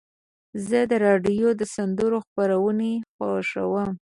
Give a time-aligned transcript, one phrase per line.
[0.67, 3.89] زه د راډیو د سندرو خپرونې خوښوم.